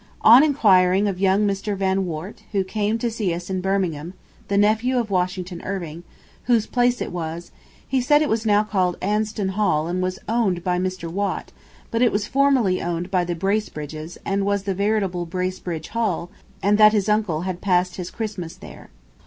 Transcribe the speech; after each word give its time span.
On 0.23 0.41
enquiring 0.41 1.07
of 1.07 1.19
young 1.19 1.45
Mr. 1.45 1.77
Van 1.77 2.07
Wart, 2.07 2.41
who 2.53 2.63
came 2.63 2.97
to 2.97 3.11
see 3.11 3.31
us 3.35 3.51
in 3.51 3.61
Birmingham 3.61 4.15
(the 4.47 4.57
nephew 4.57 4.97
of 4.97 5.11
Washington 5.11 5.61
Irving), 5.61 6.03
whose 6.45 6.65
place 6.65 7.01
it 7.01 7.11
was, 7.11 7.51
he 7.87 8.01
said 8.01 8.23
it 8.23 8.27
was 8.27 8.43
now 8.43 8.63
called 8.63 8.97
Aston 8.99 9.49
Hall 9.49 9.85
and 9.85 10.01
was 10.01 10.17
owned 10.27 10.63
by 10.63 10.79
Mr. 10.79 11.07
Watt, 11.07 11.51
but 11.91 12.01
it 12.01 12.11
was 12.11 12.25
formerly 12.25 12.81
owned 12.81 13.11
by 13.11 13.23
the 13.23 13.35
Bracebridges, 13.35 14.17
and 14.25 14.43
was 14.43 14.63
the 14.63 14.73
veritable 14.73 15.27
"Bracebridge 15.27 15.89
Hall," 15.89 16.31
and 16.63 16.79
that 16.79 16.93
his 16.93 17.07
uncle 17.07 17.41
had 17.41 17.61
passed 17.61 17.97
his 17.97 18.09
Christmas 18.09 18.55
there. 18.55 18.89